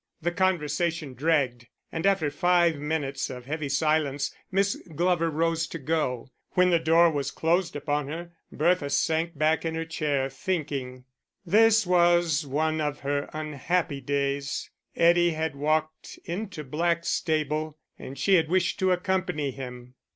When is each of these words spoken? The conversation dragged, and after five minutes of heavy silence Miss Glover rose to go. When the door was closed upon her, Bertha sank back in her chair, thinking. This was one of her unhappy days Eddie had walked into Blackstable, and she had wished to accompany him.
The 0.19 0.31
conversation 0.31 1.13
dragged, 1.13 1.67
and 1.91 2.07
after 2.07 2.31
five 2.31 2.77
minutes 2.79 3.29
of 3.29 3.45
heavy 3.45 3.69
silence 3.69 4.33
Miss 4.51 4.75
Glover 4.95 5.29
rose 5.29 5.67
to 5.67 5.77
go. 5.77 6.31
When 6.53 6.71
the 6.71 6.79
door 6.79 7.11
was 7.11 7.29
closed 7.29 7.75
upon 7.75 8.07
her, 8.07 8.31
Bertha 8.51 8.89
sank 8.89 9.37
back 9.37 9.63
in 9.63 9.75
her 9.75 9.85
chair, 9.85 10.27
thinking. 10.27 11.03
This 11.45 11.85
was 11.85 12.47
one 12.47 12.81
of 12.81 13.01
her 13.01 13.29
unhappy 13.31 14.01
days 14.01 14.71
Eddie 14.95 15.33
had 15.33 15.55
walked 15.55 16.17
into 16.25 16.63
Blackstable, 16.63 17.77
and 17.99 18.17
she 18.17 18.33
had 18.37 18.49
wished 18.49 18.79
to 18.79 18.91
accompany 18.91 19.51
him. 19.51 19.93